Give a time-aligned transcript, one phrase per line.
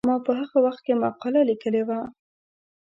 [0.09, 1.99] ما په هغه وخت کې مقاله لیکلې وه.